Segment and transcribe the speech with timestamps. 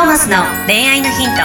[0.00, 1.42] ーマスの恋愛のヒント」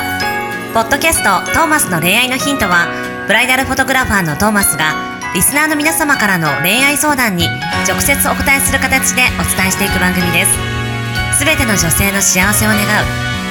[0.74, 2.88] ポッドキャスト「トーマスの恋愛のヒントは」
[3.28, 4.94] ブライダルフォトグラファーのトーマスが
[5.34, 7.50] リスナーの皆様からの恋愛相談に
[7.88, 12.82] 直接お答えする形でお伝えしていく番組ですすべての女性の幸せを願う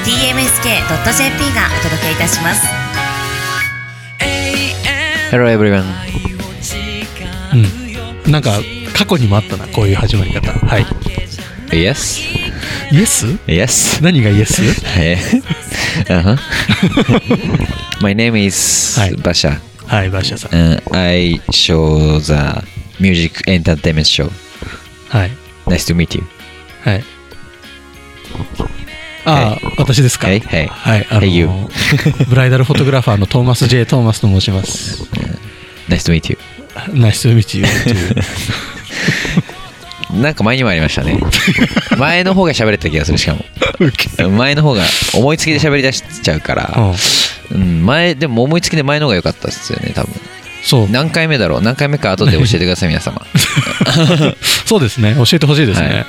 [0.05, 2.67] tmsk.jp がお届けいたします
[5.31, 5.85] Hello everyone.
[7.53, 8.31] うん。
[8.31, 8.53] なんか、
[8.97, 10.53] 過去にもあったな、こういう始まり方。
[10.53, 10.87] はい。
[11.71, 12.54] Yes?
[12.91, 14.03] イエス Yes?
[14.03, 14.63] 何がイエス
[16.09, 16.39] uh-huh.
[18.01, 19.59] My name is はい Basha.
[19.87, 20.51] はい、バッシャさん。
[20.51, 22.35] Uh, I show the
[23.01, 24.31] music entertainment show.
[25.11, 25.31] はい。
[25.67, 26.25] Nice to meet you.
[26.83, 27.05] はい。
[29.27, 30.29] ああ、私ですか。
[30.29, 30.69] Hey, hey.
[30.69, 31.07] はい。
[31.11, 31.49] あの Hey, you.
[32.29, 35.05] ブライダルフォトグラファーのトーマス・ J・ トーマスと申します。
[35.89, 36.39] Nice to meet you.
[36.93, 38.15] ナイス・ミチューという。
[40.15, 41.21] なんか前にもありましたね。
[41.99, 43.45] 前の方が喋れた気がする、しかも。
[44.31, 44.83] 前の方が
[45.15, 46.95] 思いつきで喋り出しちゃうから、
[47.51, 50.15] うんうん、前、でも思いつきで前の方が良かったですよね、多分。
[50.63, 50.89] そう。
[50.89, 51.63] 何回目だろう？
[51.63, 53.25] 何回目か後で教えてください、皆様。
[54.65, 55.15] そうですね。
[55.17, 55.89] 教えてほしいですね。
[55.89, 56.07] はい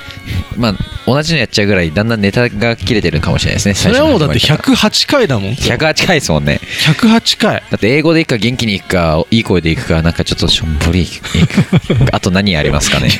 [0.56, 0.74] まあ、
[1.06, 3.74] 同じのやっちゃうぐらい、だんだんネタが切れてるかもしれないですね。
[3.74, 5.50] それはもうだって最初の始108回だもん。
[5.50, 6.60] まりから108回ですもんね。
[6.84, 7.62] 108回。
[7.70, 13.10] だって英語で行くか元気に行くかいい声で行くかなんかちょっとしょんぼり行く あと何ありますかね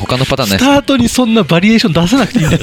[0.00, 2.62] 他のパターンないスタートにそんなバリエーション出さなくていいんだよ。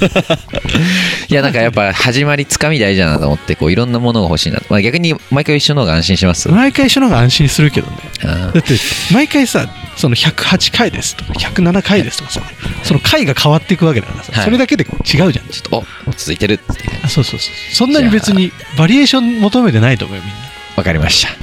[1.30, 7.98] い やなんかやっぱ始まりつかみ大事だなと思ってこういろんなものが欲しいな、まあ、逆に毎回一緒の方が安心します毎回一緒の方が安心するけどね。
[8.24, 8.76] あだって
[9.12, 9.68] 毎回さ
[10.00, 12.42] その108回ですとか107回ですとかさ
[12.84, 14.46] その回が変わっていくわけだからさ、はい。
[14.46, 15.48] それだけで違うじゃん。
[15.50, 16.64] ちょっとお続いてるって
[17.04, 17.76] あそうそうそう。
[17.76, 20.40] そんなに別にバリエーション求めてないと思うよみんな
[20.78, 21.34] わかりました。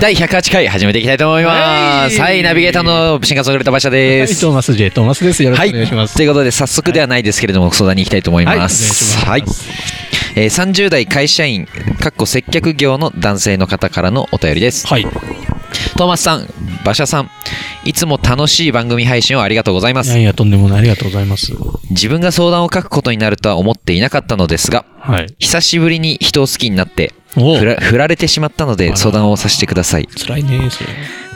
[0.00, 2.18] 第108回始めていきたいと思います。
[2.18, 4.34] ははいいナビゲーターのシンガーソングレーター馬車です。
[4.34, 5.42] はいトーマス J トーマスです。
[5.42, 9.18] よろしはい、くお願いします、ということで早速ではないですけれども相談に行きたいと思います。
[9.18, 9.40] ははい。
[9.40, 9.44] い、
[10.36, 11.66] えー30代会社員
[12.00, 14.86] かっこ接客業の男性の方からのお便りです。
[14.86, 15.06] はい、
[15.96, 16.48] トーマスさん、
[16.84, 17.30] 馬車さん、
[17.84, 20.10] いつも楽しい番組配信をありがとうございます。
[20.10, 20.78] いやいやとんでもない。
[20.78, 21.52] ありがとうございます。
[21.90, 25.34] 自分が相談を書くことになるとは思っていなかったのですが、はい。
[25.38, 30.06] 久しぶりに人を好きになってお振られてしまったので相談をさせてください。
[30.06, 30.90] 辛いねそれ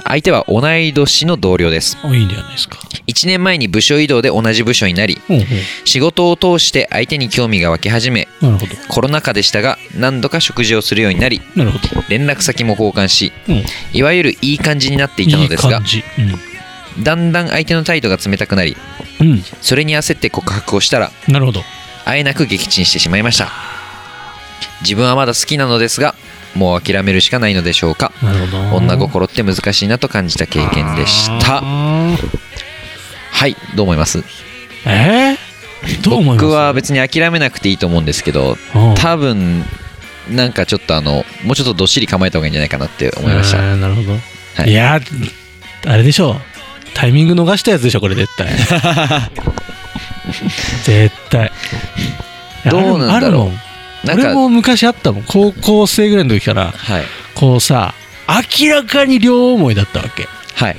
[0.09, 1.99] 相手は同い年の同僚です。
[2.05, 2.79] おいいんじゃないですか。
[3.07, 5.45] 1年前に部署移動で同じ部署になり、ほうほ
[5.85, 8.75] 仕事を通して相手に興味が湧き始め、うなるほど。
[8.89, 12.03] コロナ禍でしたが何度か食事をするようになりなるほど。
[12.09, 13.63] 連絡先も交換しうん。
[13.93, 16.05] いわゆるいい感じになっていたのですがいい感じ。
[17.03, 18.77] だんだん相手の態度が冷たくなり
[19.21, 21.63] うん、うん、それに焦って告白をしたらなるほど。
[22.05, 23.51] あえなく撃沈してしまいました。
[24.83, 26.15] 自分はまだ好きなのですが
[26.57, 28.13] もう諦めるしかないのでしょうか。
[28.73, 31.63] 女心って難しいなと感じた経験でした。
[31.63, 34.25] はいどう思います？
[34.87, 36.45] えー、どう思います？
[36.45, 38.95] 僕は別に諦めなくていいと思うんですけどうん。
[38.95, 39.65] 多分
[40.31, 43.77] なんかちょっとあのもうちょっとどっしり構えた方がいいんじゃないかなって思いました。
[43.77, 44.19] なるほど、は
[44.67, 44.71] い。
[44.71, 45.31] い、やー
[45.87, 46.37] あれでしょう。
[46.95, 48.49] タイミング逃したやつでしょこれ絶対。
[50.85, 51.53] 絶対。
[52.71, 53.66] どうなんだろう
[54.07, 55.25] なんか俺も昔あったもん。
[55.25, 57.05] 高校生ぐらいの時からはい。
[57.35, 57.95] こうさ
[58.61, 60.29] 明らかに両思いだったわけ。
[60.55, 60.77] はい。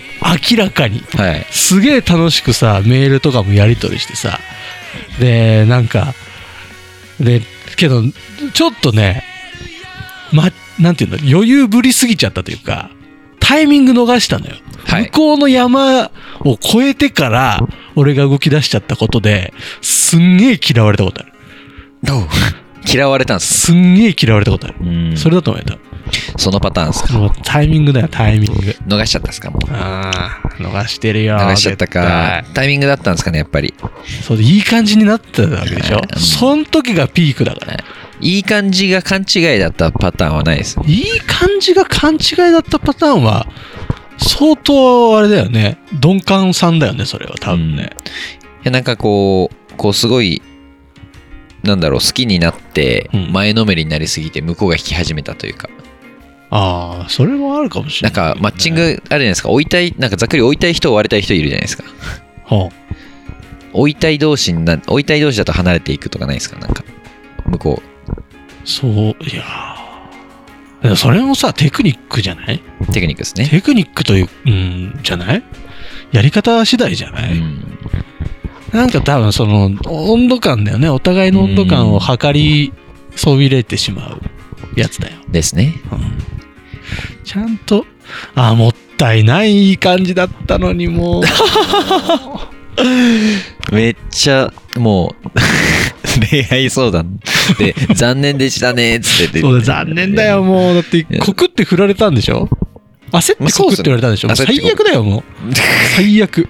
[0.51, 1.01] 明らかに。
[1.15, 1.45] はい。
[1.51, 4.39] すげえ楽しくさメールとかもやり取りしてさ。
[5.19, 6.13] でなんか
[7.19, 7.41] で
[7.75, 8.01] けど
[8.53, 9.23] ちょっとね
[10.31, 10.49] ま
[10.79, 12.89] なんていうんだ余裕ぶりすぎちゃったというか
[13.39, 14.55] タイミング逃したのよ、
[14.85, 15.03] はい。
[15.05, 16.11] 向こうの山
[16.41, 17.59] を越えてから
[17.95, 21.33] 俺が動き出しちゃったことですんげえ嫌われたことある
[22.87, 23.67] 嫌われたんです。
[23.67, 25.17] すんげえ嫌われたことある、うん。
[25.17, 25.77] それだと思えた。
[26.37, 27.13] そのパターンですか？
[27.13, 28.59] もうタイミングだよタイミング。
[28.87, 29.51] 逃しちゃったんですか？
[29.51, 29.71] もう。
[29.71, 32.41] ああ逃してるよ逃しちゃったか。
[32.43, 33.73] 絶タイミングだったんですかねやっぱり。
[33.73, 33.91] 対
[34.23, 36.19] そうでいい感じになってたわけでしょ、うん。
[36.19, 37.77] そん時がピークだから。
[38.19, 40.79] いい感じが勘違いだったパターンはないです。
[40.87, 43.45] いい感じが勘違いだったパターンは
[44.17, 45.77] 相当あれだよね。
[46.01, 47.91] 鈍感さんだよねそれは多分ね、
[48.63, 50.41] いやなんかこうこうすごい
[51.67, 53.31] なんだろう好きになってうん。
[53.31, 55.69] 前のめりになりすぎて向こうが引き始めたというか、
[56.49, 59.49] ああそれもあるかもしれない、なんかマッチングあるじゃないですか。
[59.49, 61.83] 追いたいなんかざっくり追いたい人追われたい人いるじゃないですか。
[62.45, 62.71] ほ
[63.73, 66.57] 追いたい同士にな追いたい同士だと離れていくとかないですか？
[66.57, 66.83] なんか
[67.45, 68.67] 向こう。
[68.67, 72.61] そういやそれもさテクニックじゃない？
[72.81, 73.47] うテクニックですね。
[73.49, 75.43] テクニックといううんじゃない？
[76.11, 77.77] やり方次第じゃない、うん
[78.73, 80.89] なんか多分その温度感だよね。
[80.89, 82.73] お互いの温度感を測り
[83.15, 84.21] そびれてしまう
[84.79, 85.73] やつだよ、ですね。
[85.91, 86.17] うん。
[87.23, 87.85] ちゃんと
[88.35, 91.23] あーもったいない感じだったのにもう。
[93.71, 95.29] めっちゃもう
[96.29, 97.19] 恋愛相談
[97.57, 99.41] で、残念でしたね、つって。
[99.41, 100.73] そうだ、残念だよ、もう。
[100.75, 102.49] だって、告って振られたんでしょ？
[103.11, 104.45] 焦って告って言われたんでしょ、まあね。
[104.45, 105.23] 最悪だよ、もう。
[105.95, 106.47] 最悪。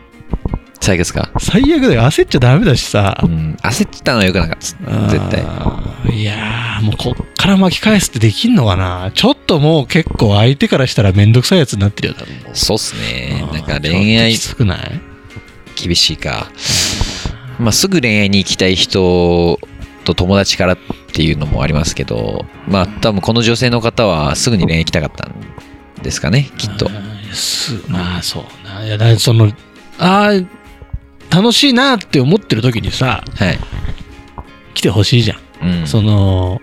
[0.88, 1.31] 最悪ですか？
[1.38, 2.01] 最悪だよ。
[2.04, 3.28] 焦っちゃダメだしさう。
[3.28, 3.57] ん。
[3.62, 4.57] 焦ってたのはよくなかった。
[5.10, 5.44] 絶対。
[6.06, 6.18] 対。
[6.18, 9.12] いやー、もうこっから巻き返すってできんのかな？
[9.13, 13.45] ちょっともう結構相手からしたらめんどくさいやつになってるよ、多分そうっすね。
[13.51, 15.01] なんか恋愛ちょっときつくない？
[15.75, 16.48] 厳しいか。
[17.60, 19.60] まあ、すぐ恋愛に行きたい人
[20.06, 20.78] と友達からっ
[21.12, 25.33] ていうのもありますけど、まあ、多分この女性の方はすぐに恋愛行きたかったん
[26.04, 26.88] ですかね、きっと
[27.90, 28.86] まあそうな。
[28.86, 29.51] いや、その、
[29.98, 30.56] ああ、
[31.29, 33.59] 楽しいなって思ってる時にさ、はい。
[34.74, 35.39] 来てほしいじゃん。
[35.62, 35.88] うん。
[35.88, 36.62] その、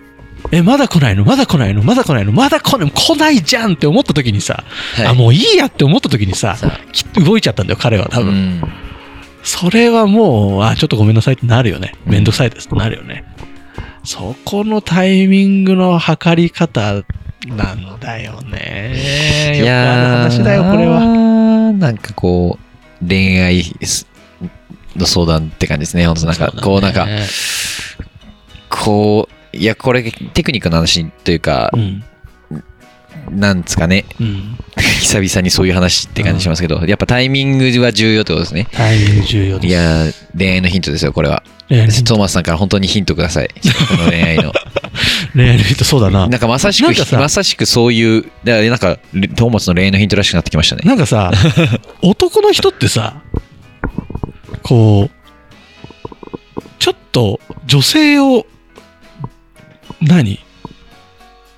[0.51, 1.25] え、まだ来ないの？
[1.25, 1.83] まだ来ないの？
[1.83, 2.31] まだ来ないの？
[2.31, 4.63] まだ来ない来ないじゃんって思った時にさ、
[4.95, 6.55] はいあ、もういいやって思った時にさ、
[7.25, 8.33] 動いちゃったんだよ、彼は多分。
[8.33, 8.61] うん。
[9.43, 11.93] それはもう、あ、ちょっとごめんなさいってなるよね。
[12.05, 13.25] めんどくさいですってなるよね。
[14.03, 17.03] そこのタイミングの測り方
[17.47, 19.57] なんだよね。
[19.59, 20.99] よくある話だよ、これは。
[20.99, 21.73] は。
[21.73, 22.59] なんかこ
[23.01, 23.63] う、恋愛
[24.95, 26.05] の相談って感じですね。
[26.07, 27.07] 本当なんか、こうなんか、
[28.69, 32.03] こう、いや、これテクニックの話というかう、ん。
[33.31, 34.05] なんですかね。
[34.19, 34.57] うん。
[34.77, 38.67] 久々にそういう話って感じしますけど、やっぱタイミングは重要ってことですね。
[38.71, 39.67] タイミング重要です。
[39.67, 41.43] いやー、恋愛のヒントですよ、これは。
[41.67, 43.49] トトーマスさんから本当にヒントください。
[43.89, 44.53] この恋愛の。
[45.33, 46.27] 恋愛のヒントそうだな。
[46.27, 48.97] なんかまさしく、まさしくそういう、だからなんか、
[49.35, 50.83] トーマスの恋愛のヒントらしくなってきましたね。
[50.85, 51.31] なんかさ、
[52.01, 53.21] 男の人ってさ、
[54.67, 55.09] こう、
[56.79, 58.47] ちょっと女性を、
[60.01, 60.39] 何？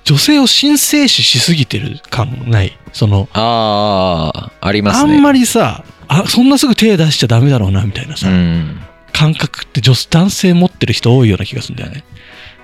[0.04, 5.14] 女性を神聖視しすぎてる感ないその、ああ、ありますね。
[5.14, 8.80] あんまりさ、あ、そんなすぐ手出しちゃダメだろうな、みたいなさ、うん。
[9.12, 12.04] 感覚って女男性持ってる人多いような気がするんだよね。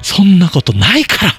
[0.03, 1.33] そんなことないから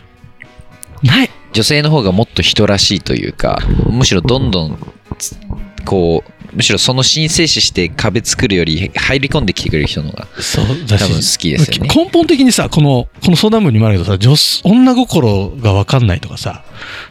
[1.04, 3.60] ない女性の方がもっと人らしいというか、
[3.90, 5.38] むしろどんどん、つ
[5.86, 11.90] こう、むしろその神聖視して壁作るより入り込んできてくれる人の方がそう多分好きですよね。
[11.94, 16.64] 根本的にさ、この、この相談文にもあるけどさ、女子、女心がわかんないとかさ、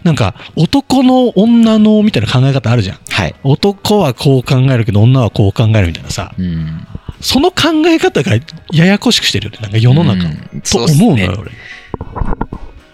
[0.02, 2.98] なんか、男の女のみたいな考え方あるじゃん。
[3.10, 3.34] はい。
[3.42, 6.86] 男はこう考えるけど、女はこう考えるみたいなさ、うん。
[7.20, 8.32] その考え方が
[8.72, 9.58] ややこしくしてるよね。
[9.60, 10.28] なんか世の中を。
[10.28, 11.52] うんと思うのよ、俺。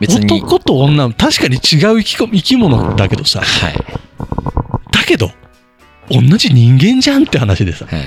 [0.01, 0.27] 別に。
[0.27, 1.61] 男と女、確かに違う
[2.01, 3.75] 生きこ生き物だけどさ、はい。
[4.91, 5.31] だけど、
[6.11, 8.03] 同じ人間じゃんって話でさ、はい。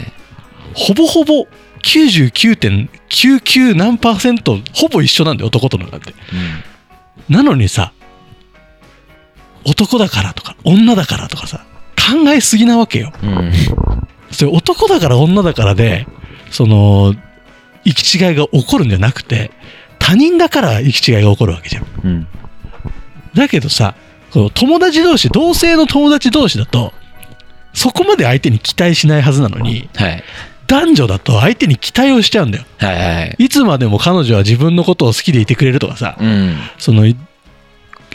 [0.74, 1.48] ほぼほぼ
[1.84, 6.14] 99.99何パーセント、ほぼ一緒なんだよ、男とのなんて。
[7.30, 7.94] なのにさ、
[9.66, 11.66] 男だからとか、女だからとかさ、
[11.96, 13.14] 考えすぎなわけよ。
[13.24, 13.30] うん。
[13.30, 13.52] うん。
[14.32, 16.08] それ男だから女だからで、
[16.52, 17.16] その、
[17.86, 19.52] 行き違いが起こるんじゃなくて、
[20.00, 21.86] 他人だから行き違いが起こるわけじゃん。
[22.04, 22.28] うん。
[23.34, 23.96] だけどさ、
[24.54, 26.94] 友達同士、同性の友達同士だと、
[27.74, 30.24] そこまで相手に期待しないはずなのに、はい。
[30.68, 32.66] 男女だと相手に期待をしちゃうんだよ。
[32.78, 33.36] はいはい。
[33.38, 36.58] いつまでも彼女は自分のことを好きでいてくれるとかさ、うん。
[36.78, 37.16] その、い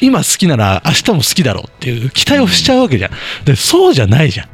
[0.00, 3.10] 今好きなら明日も好きだろうっていう期待をしちゃうわけじゃん。
[3.44, 4.48] で、そうじゃないじゃん。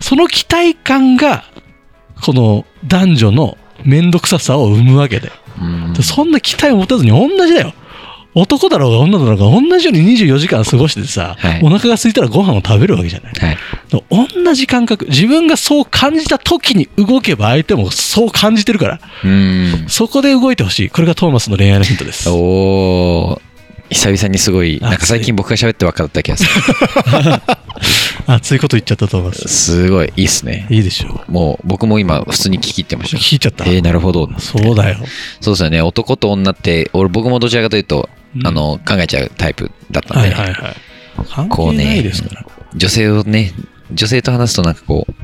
[0.00, 1.44] その期待感が、
[2.22, 5.32] この男女のめんどくささを生むわけで。
[5.60, 7.74] うんでそんな期待を持たずに同じだよ。
[8.40, 13.32] 男だろうが女だろうが同じように24時間過ごしててさ、はいお腹が空いたらご飯を食べるわけじゃない。
[13.32, 13.58] はい。
[13.90, 14.04] で
[14.44, 19.86] 同じ感覚、自分がそう感じた時に動けば相手もそう感じてるから、うん。
[19.88, 20.90] そこで動いてほしい。
[20.90, 22.28] これがトーマスの恋愛のヒントです。
[22.30, 23.48] おー。
[23.90, 26.50] 久々にすごい、なんか最近僕が喋って分かった気がする。
[28.26, 29.48] 熱いこと言っちゃったトーマス。
[29.48, 30.66] すごい、いいっすね。
[30.68, 33.16] いいでしょもう、僕も今、普通に聞き入ってました。
[33.16, 33.64] 聞いちゃった。
[33.64, 34.28] えー、なるほど。
[34.38, 34.98] そうだよ。
[35.40, 35.80] そうですよね。
[35.80, 40.76] 男と女って、俺、僕もどちらかというと、うんあの、考えちゃうタイプだったんで、はいはいはい。
[41.30, 42.46] 関係ないですから。
[42.74, 43.52] 女性をね、
[43.92, 45.14] 女性と話すとなんかこう、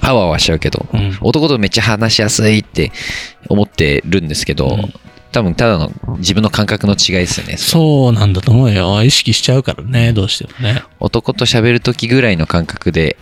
[0.00, 2.92] あわあわしちゃうけど、うん男とめっちゃ話しやすいって
[3.48, 4.92] 思ってるんですけど、うん
[5.30, 7.58] 多分ただの自分の感覚の違いですよね。
[7.58, 9.04] そうなんだと思うよ。
[9.04, 10.82] 意識しちゃうからね、どうしてもね。
[11.00, 13.18] 男と喋る時ぐらいの感覚で、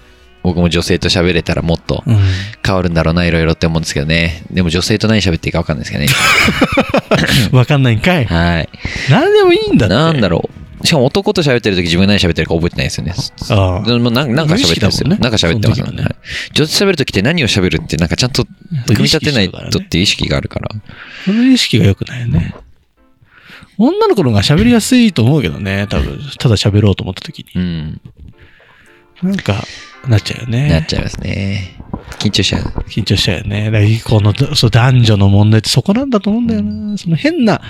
[0.46, 2.18] 僕も女性と喋れたらもっとうん。
[2.64, 4.44] 変わるんだろうな、いろいろって思うんですけどね。
[4.52, 7.50] でも女性と何喋っていいか分かんないですけどね。
[7.50, 8.24] わかんないんかい。
[8.24, 8.68] はい。
[9.10, 9.94] 何でもいいんだって。
[9.96, 10.48] なんだろ
[10.82, 10.86] う。
[10.86, 13.14] しかも男と喋ってる時自分何喋ってるか覚えてないですよね。
[13.50, 15.16] ああでもなんか喋ってますよね。
[15.16, 16.04] なんか喋ってますよね。
[16.52, 18.44] 女性と喋る時って何を喋るってなんかちゃんと
[18.86, 20.68] 組み立てないとっていう意識があるから。
[21.24, 22.54] その意識が良くないよね。
[23.78, 26.18] 女の子の方が喋りやすいと思うけどね、多分。
[26.38, 27.46] ただ喋ろうと思った時に。
[27.54, 28.00] うん。
[29.22, 29.64] なんか、
[30.08, 30.68] なっちゃうよね。
[30.68, 31.76] なっちゃいますね。
[32.18, 32.62] 緊張しちゃう。
[32.88, 33.70] 緊張しちゃうよね。
[33.70, 36.96] だこのそう男女の問題ってそこなんだと思うんだよな。
[36.96, 37.60] その変な、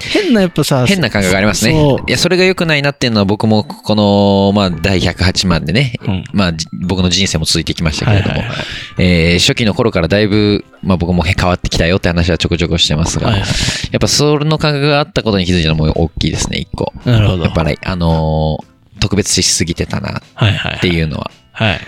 [0.00, 1.96] 変なやっぱさ、変な感覚がありますね。
[2.06, 8.66] いや、それが良くないなっていうのは僕もこの、まあ、第108万でね、うんまあ、じ僕の人生も続いてきましたけれども、はいはいはい
[8.98, 13.48] えー初期の頃からだいぶ、まあ僕も変わってきたよって話はちょこちょこしてますが、はいはい
[13.92, 16.92] やっぱその感覚があったことに気づいたのも大きいですね、一個。
[17.04, 17.44] なるほど。
[17.44, 20.22] やっぱり、あのー特別視しすぎてたな。
[20.78, 21.80] っていうのは、はい。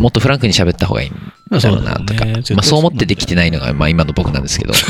[0.00, 1.12] もっとフランクに喋った方がいいん
[1.50, 4.74] だろうなとか、まあそうねまあそう思ってできてないのが、まあ今の僕なんですけど、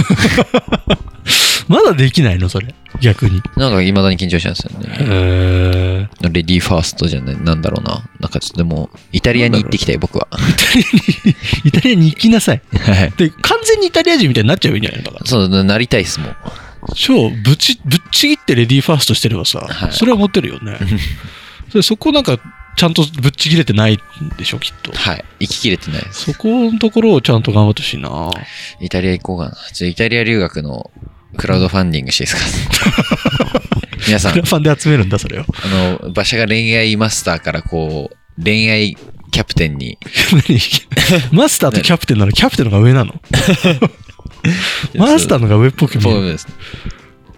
[1.68, 2.74] まだできないのそれ。
[3.00, 3.42] 逆に。
[3.56, 4.96] なんか未だに緊張しちゃうんですよね。
[5.00, 8.02] えー、レディーファーストじゃない、なんだろうな。
[8.20, 10.28] なんかちょっとでも、イタリアに行ってきたい、僕は。
[10.32, 11.30] イタリアに、
[11.64, 12.62] イタリアに行きなさい。
[12.72, 13.12] はい。
[13.16, 15.26] で、完全にイタリア人みたいになっちゃえばいいんじゃないのだから。
[15.26, 16.36] そう、なりたいっすもん。
[16.94, 20.78] 超ぶち、ぶっちぎってレディーファーストしてればさ、はいそれは持ってるよね。
[21.80, 22.38] そこなんか、
[22.76, 23.98] ちゃんとぶっちぎれてないん
[24.36, 24.92] でしょ、きっと。
[24.92, 25.24] はい。
[25.40, 26.32] 行ききれてないです。
[26.32, 28.30] そこのところをちゃんと頑張ってほしいな。
[28.80, 29.56] イタリア行こうかな。
[29.72, 30.90] じゃあイタリア留学の
[31.36, 33.60] クラウドファンディングしていいですか？
[34.08, 35.44] 皆さんクラ、ファンで集めるんだ、それを。
[35.64, 38.96] あの、馬車が恋愛マスターからこう、恋愛
[39.30, 39.98] キャプテンに、
[40.32, 40.58] 何？
[41.30, 42.32] マスターとキャプテンなの？
[42.32, 43.20] キャプテンのが上なの？
[44.96, 46.38] マスターのが上っぽく見える。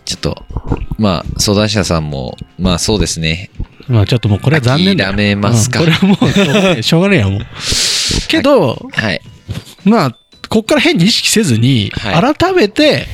[0.05, 0.45] ちょっと、
[0.99, 3.51] まあ、相談者さんも、まあそうですね。
[3.89, 5.11] まあちょっともうこれは残念だよ。
[5.13, 7.41] 諦めますかうんこれはもうしょうがない、 しょうがないや、もう。
[8.29, 9.21] けど、はい。
[9.85, 10.17] まあ、
[10.49, 13.07] こっから変に意識せずに、はい改めて、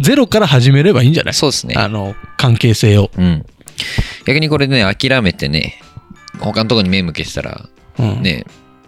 [0.00, 1.34] ゼロから始めればいいんじゃない？
[1.34, 1.74] そうですね。
[1.76, 3.10] あの、関係性を。
[3.16, 3.44] うん。
[4.26, 5.80] 逆にこれね、諦めてね、
[6.38, 8.22] 他のところに目向けてたら、うん。
[8.22, 8.44] ね、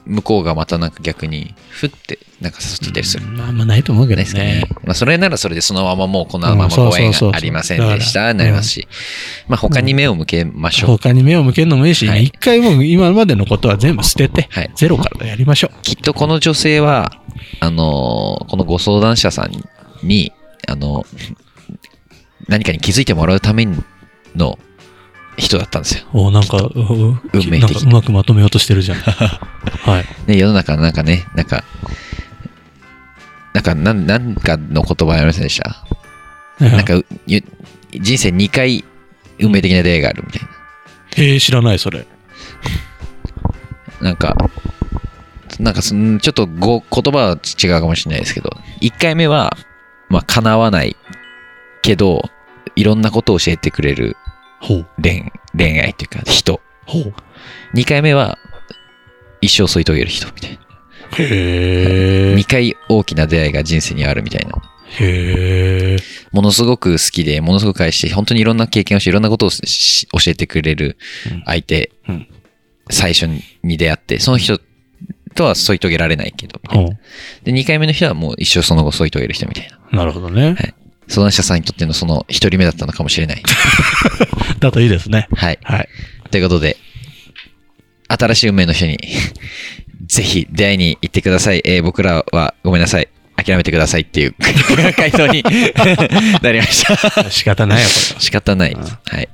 [0.06, 3.26] 向こうがまたなんか逆に、ふって、なんか誘ってきたりする。
[3.26, 4.64] まあ、あんまないと思うけどねね。。
[4.84, 8.88] まあ、それならそれでそのままもうこのままご縁がありませんでした、なりますし、
[9.48, 10.90] まあ、他に目を向けましょう。
[10.90, 15.82] 他に目を向けるのもいいし、はい一回もう今までのことは全部捨てて、はいゼロからやりましょう。
[15.82, 17.12] きっとこの女性は、
[17.60, 19.50] あのーこのご相談者さん
[20.06, 20.32] に、
[20.68, 21.06] あの
[22.48, 23.66] 何かに気づいてもらうため
[24.36, 24.58] の
[25.36, 26.04] 人だったんですよ。
[26.12, 28.98] おなんか、運命的うまくまとめようとしてるじゃん。
[29.02, 30.30] はい。
[30.30, 31.64] ね、世の中なんかね、なんか、
[33.52, 35.84] なんか、なんなんかの言葉ありませんでした？
[36.60, 36.94] なんか、
[37.26, 38.84] 人生2回
[39.40, 40.48] 運命的な出会いがあるみたいな。
[41.16, 42.06] えー、知らない、それ。
[44.00, 44.36] なんか、
[45.58, 48.50] なんかそん、ちょっとご言葉は違うかもしれないですけど、
[48.80, 49.56] 1回目は、
[50.08, 50.96] まあ、叶わない
[51.82, 52.28] けど、
[52.76, 54.16] いろんなことを教えてくれる。
[54.66, 54.84] 恋
[55.56, 56.60] 恋愛っていうか、人。
[56.86, 57.14] ほう。
[57.74, 58.38] 2回目は、
[59.40, 60.58] 一生添い遂げる人みたいな。
[61.18, 62.34] へえ。
[62.34, 64.62] 2回大きな出会いが人生にあるみたいな。
[65.00, 65.96] へえ。
[66.32, 70.96] ものすごく好きで、ものすごく愛して、本当にいろんな経験をして、いろんなことをし教えてくれる
[71.44, 72.28] 相手、うん。
[72.90, 73.28] 最初
[73.62, 74.60] に出会って、その人
[75.34, 76.98] とは添い遂げられないけど、みたいほな。
[77.44, 79.78] で、2回目の人はもう一生その後添い遂げる人みたいな。
[79.92, 79.96] う。
[79.96, 80.48] なるほどね。
[80.48, 80.74] はい。
[81.08, 83.42] 相談者さんにとってのその一人目だったのかもしれない。
[84.60, 85.28] だといいですね。
[85.34, 85.58] はい。
[85.62, 85.88] はい。
[86.30, 86.76] ということで、
[88.08, 88.98] 新しい運命の人に、
[90.06, 91.62] ぜひ出会いに行ってください。
[91.64, 93.08] えー僕らはごめんなさい。
[93.36, 94.34] 諦めてくださいっていう
[94.96, 95.42] 回答に
[96.40, 97.30] なりました。
[97.30, 98.20] 仕方ないよ、これは。
[98.20, 98.74] 仕方ない。
[98.74, 99.28] はい。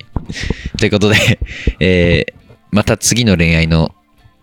[0.78, 1.38] ということで、
[1.80, 2.40] えー
[2.72, 3.92] また次の恋愛の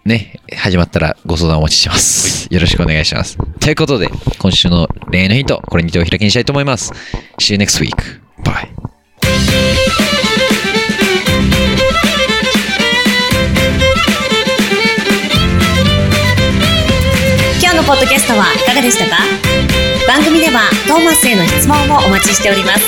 [0.07, 2.47] ね、始まったらご相談お待ちしてます。
[2.49, 3.37] よろしくお願いします。
[3.59, 4.09] ということで、
[4.39, 6.91] 今週の恋愛のヒント、これにてお開きにしたいと思います。
[7.39, 7.93] See you next week.
[8.43, 8.69] Bye.
[17.61, 19.17] 今日のポッドキャストはいかがでしたか？
[20.07, 22.85] 番組ではトーマスへの質問もお待ちしております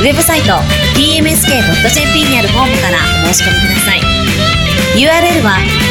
[0.00, 0.52] ウェブサイト
[0.96, 4.00] tmsk.jp にあるフォームからお申し込みください
[4.96, 5.58] URL は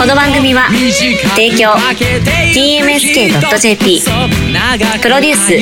[0.00, 0.70] この番組は
[1.36, 1.72] 提供
[2.54, 4.00] TMSK.jp
[5.02, 5.58] プロデュース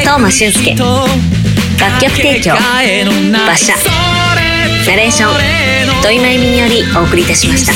[0.00, 3.74] 東間俊介楽曲提供馬車
[4.86, 5.32] ナレーション
[6.02, 7.74] 土井真由美によりお送りいたしました。